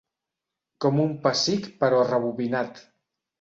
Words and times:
Com 0.85 1.01
un 1.03 1.13
pessic 1.27 1.67
però 1.85 2.01
rebobinat. 2.13 2.83